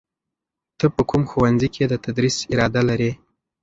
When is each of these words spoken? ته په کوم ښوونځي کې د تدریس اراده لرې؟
ته 0.77 0.85
په 0.95 1.01
کوم 1.09 1.23
ښوونځي 1.31 1.67
کې 1.75 1.83
د 1.87 1.93
تدریس 2.03 2.35
اراده 2.51 2.81
لرې؟ 2.89 3.11